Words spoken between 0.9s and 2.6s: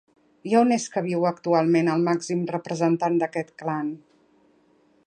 que viu actualment el màxim